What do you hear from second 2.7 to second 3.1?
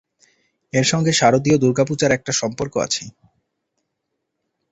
আছে।